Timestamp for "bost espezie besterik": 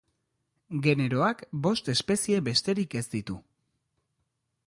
1.67-2.97